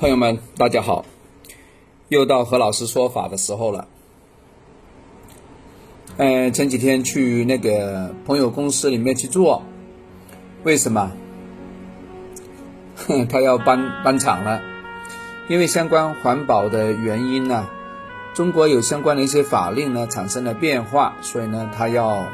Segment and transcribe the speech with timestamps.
[0.00, 1.04] 朋友们，大家好，
[2.08, 3.86] 又到何老师说法的时候了。
[6.16, 9.62] 嗯，前几天去那个朋友公司里面去做，
[10.64, 11.12] 为什么？
[12.96, 14.62] 哼 他要搬搬厂了，
[15.50, 17.68] 因为相关环保的原因呢，
[18.32, 22.26] 中国有相关的一些法令呢产生了变化，所以呢，他要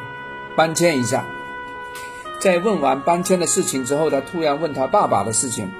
[0.57, 1.26] 搬迁一下。
[2.39, 5.72] 在问完搬迁的事情之后，他突然问他爸爸的事情。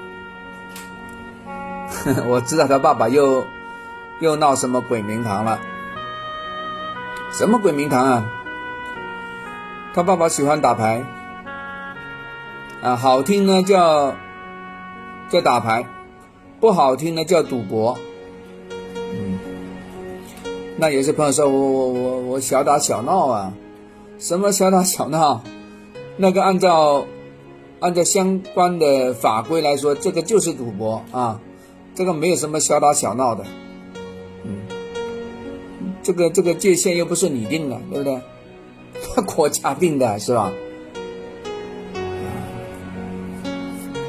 [2.27, 3.45] 我知道他爸爸又
[4.19, 5.59] 又闹什么鬼名堂了。
[7.33, 8.25] 什么鬼名堂啊？
[9.93, 11.03] 他爸爸喜欢打牌，
[12.81, 14.13] 啊，好听呢叫
[15.27, 15.85] 叫打牌，
[16.59, 17.97] 不好听呢叫赌博。
[18.95, 19.39] 嗯，
[20.77, 23.51] 那有些朋友说我我我我小打小闹啊，
[24.19, 25.41] 什么小打小闹？
[26.15, 27.05] 那个按照
[27.79, 31.39] 按照相关的法规来说，这个就是赌博啊，
[31.97, 33.43] 这个没有什么小打小闹的，
[34.43, 34.59] 嗯，
[36.03, 38.21] 这个这个界限又不是你定的，对不对？
[39.25, 40.53] 国家定的是吧？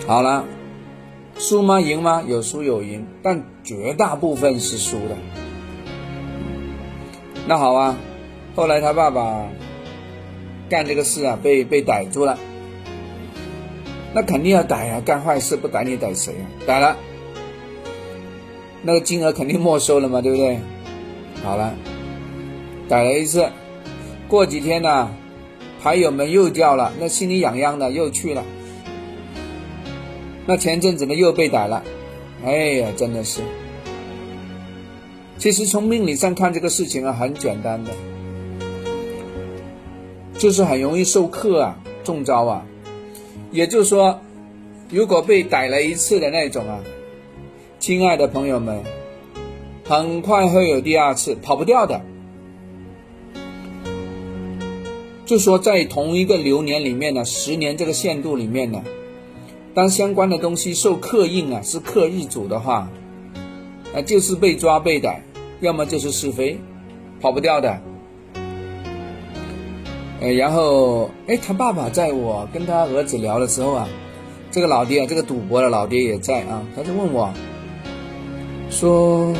[0.06, 0.44] 好了，
[1.38, 1.80] 输吗？
[1.80, 2.22] 赢吗？
[2.26, 5.16] 有输有赢，但绝大部分是输的。
[7.46, 7.96] 那好啊，
[8.54, 9.48] 后来他爸爸。
[10.68, 12.38] 干这个事啊，被被逮住了，
[14.12, 15.00] 那肯定要逮啊！
[15.02, 16.44] 干坏事不逮你逮谁啊？
[16.66, 16.94] 逮了，
[18.82, 20.58] 那个金额肯定没收了嘛，对不对？
[21.42, 21.74] 好了，
[22.88, 23.48] 逮了一次，
[24.28, 25.10] 过几天呢，
[25.82, 28.44] 牌友们又掉了，那心里痒痒的又去了。
[30.46, 31.82] 那前阵子呢又被逮了，
[32.44, 33.40] 哎呀，真的是。
[35.38, 37.92] 其实从命理上看，这个事情啊很简单的。
[40.36, 42.64] 就是很容易受克啊，中招啊。
[43.50, 44.20] 也就是说，
[44.88, 46.80] 如果被逮了一次的那种啊，
[47.88, 48.82] 亲爱的朋友们，
[49.86, 52.02] 很快会有第二次，跑不掉的。
[55.24, 58.82] 就说在同一个流年里面呢，十年这个限度里面呢，
[59.72, 62.90] 当相关的东西受克印啊，是克日主的话，
[63.94, 65.22] 啊，就是被抓被逮，
[65.60, 66.58] 要么就是是非，
[67.22, 67.80] 跑不掉的。
[70.20, 73.88] 哎，然后，哎，他爸爸在我跟他儿子聊的时候啊，
[74.50, 77.32] 这个老爹啊，这个赌博的老爹也在啊，他就问我，
[78.70, 79.34] 说，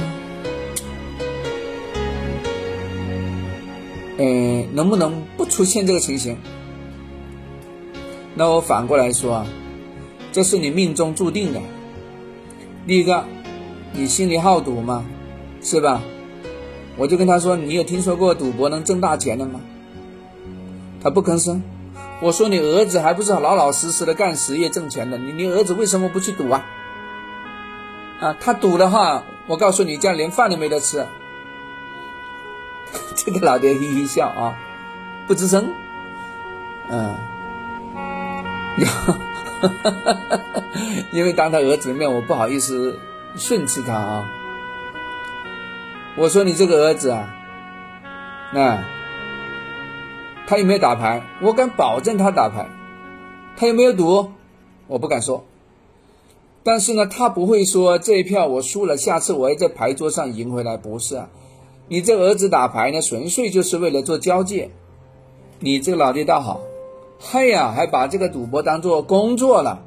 [4.17, 6.37] 嗯，能不能不出现这个情形？
[8.35, 9.47] 那我反过来说啊，
[10.33, 11.61] 这是你命中注定的。
[12.87, 13.25] 第一个，
[13.93, 15.05] 你心里好赌吗？
[15.63, 16.03] 是吧？
[16.97, 19.61] 我就跟他说，你有听说过赌博能挣大钱的吗？
[21.03, 21.63] 他不吭声。
[22.21, 26.65] 我说你儿子还不是老老实实的干实业挣钱的，你你儿子为什么不去赌啊？
[28.21, 31.07] 啊，他赌的话，我告诉你，这样连饭都没得吃。
[33.15, 34.59] 这个老爹嘿嘿笑啊，
[35.27, 35.73] 不吱声。
[36.89, 37.15] 嗯，
[41.13, 42.99] 因为当他儿子的面，我不好意思
[43.37, 44.29] 训斥他啊。
[46.17, 47.35] 我说你这个儿子啊，
[48.53, 48.83] 那。
[50.47, 51.23] 他有没有打牌？
[51.43, 52.67] 我敢保证他打牌。
[53.55, 54.33] 他有没有赌？
[54.87, 55.45] 我不敢说。
[56.63, 60.77] 但是呢，他不会说这一票我输了，下次我要在牌桌上赢回来。
[60.77, 61.31] 不是啊，
[61.89, 64.71] 你这儿子打牌呢，纯粹就是为了做交界。
[65.61, 66.61] 你这个老爹倒好，
[67.19, 69.83] 嗨呀，还把这个赌博当做工作了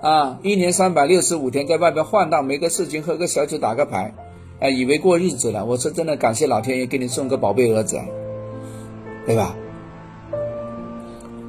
[0.00, 0.38] 啊！
[0.42, 4.14] 一年三百六十五天在外边晃荡，没个事情，喝个小酒，打个牌，
[4.60, 5.64] 哎，以为过日子了。
[5.64, 8.00] 我说真的，感谢老天爷给你送个宝贝儿子，
[9.26, 9.56] 对吧？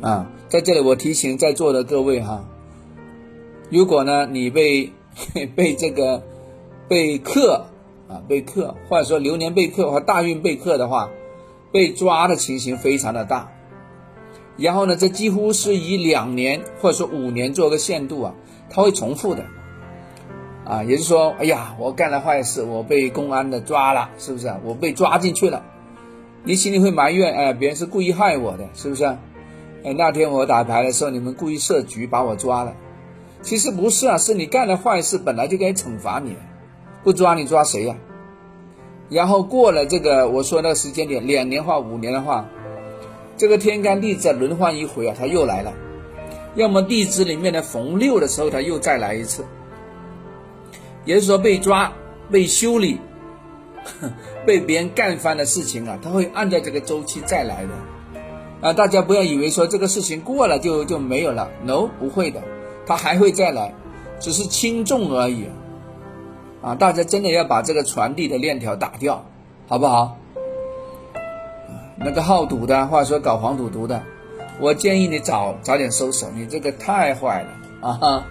[0.02, 2.44] 啊，在这里我提醒在座的各位哈，
[3.70, 4.92] 如果呢你被
[5.56, 6.24] 被这个
[6.88, 7.66] 被克
[8.08, 11.10] 啊被克，或者说流年被克或大运被克的话，
[11.72, 13.52] 被抓的情形非常的大。
[14.58, 18.36] 然后呢，这几乎是以两年或者说五年做个限度啊，
[18.70, 19.46] 它会重复的。
[20.64, 24.52] 啊，也就是说，哎呀，我干了坏事，我被公安的抓了，是不是？
[24.64, 25.62] 我被抓进去了，
[26.44, 29.06] 你心里会埋怨，哎，别人是故意害我的，是不是？
[29.84, 32.74] 哎，那天我打牌的时候，你们故意设局把我抓了。
[33.46, 36.36] 其实不是啊，是你干了坏事，本来就该惩罚你，
[37.04, 37.96] 不抓你抓谁呀？
[39.08, 42.50] 然后过了这个我说那个时间点，两年或五年的话，
[43.38, 45.72] 这个天干地支轮换一回啊，他又来了。
[46.56, 49.46] 要么地支里面的逢六的时候，他又再来一次。
[51.06, 51.94] 也就是说，被抓、
[52.32, 52.98] 被修理、
[54.48, 57.70] 被别人干翻的事情啊，他会按照这个周期再来的。
[58.68, 62.42] 啊，大家不要以为说这个事情过了就就没有了，no，不会的，
[62.86, 63.74] 他还会再来，
[64.20, 65.48] 只是轻重而已。
[66.62, 69.24] 啊，大家真的要把这个传递的链条打掉，
[69.68, 70.18] 好不好？
[71.98, 74.02] 那个好赌的，或者说搞黄赌毒的，
[74.60, 77.50] 我建议你早早点收手，你这个太坏了
[77.88, 77.94] 啊！
[77.94, 78.24] 哈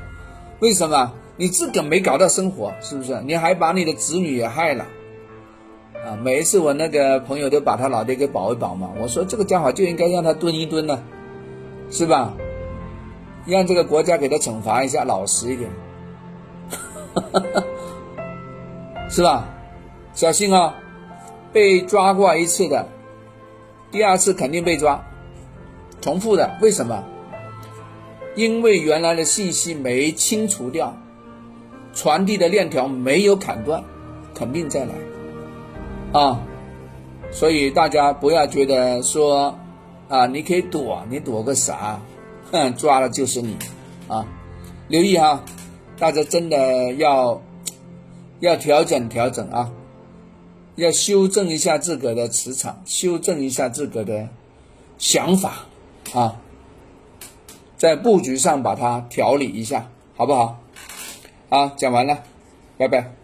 [0.60, 1.12] 为什么？
[1.36, 3.20] 你自个没搞到生活，是不是？
[3.22, 4.84] 你还把你的子女也害了
[6.04, 6.18] 啊！
[6.22, 11.02] 每一次我那个朋友都把他老爹给保一保嘛，我说这个家伙就应该让他蹲一蹲呢，
[11.90, 12.34] 是吧？
[13.46, 15.70] 让这个国家给他惩罚一下，老实一点，
[19.10, 19.48] 是吧？
[20.14, 20.74] 小心啊，
[21.52, 22.88] 被抓过一次的，
[23.90, 25.04] 第二次肯定被抓，
[26.00, 27.04] 重复的，为什么？
[28.34, 30.96] 因为原来的信息没清除掉，
[31.92, 33.84] 传递的链条没有砍断，
[34.34, 34.92] 肯定再来，
[36.12, 36.40] 啊，
[37.30, 39.56] 所以大家不要觉得说，
[40.08, 42.00] 啊，你可以躲，你躲个啥？
[42.76, 43.56] 抓的就是你，
[44.08, 44.26] 啊，
[44.88, 45.42] 留意哈，
[45.98, 47.40] 大家真的要
[48.40, 49.72] 要调整调整啊，
[50.76, 54.28] 要修正一下自个的磁场，修正一下自个的
[54.98, 55.66] 想法
[56.12, 56.36] 啊，
[57.76, 60.58] 在布局上把它调理一下，好不好？
[61.48, 62.22] 好，讲完了，
[62.76, 63.23] 拜拜。